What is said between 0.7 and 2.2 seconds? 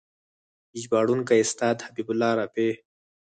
ژباړونکی: استاد حبیب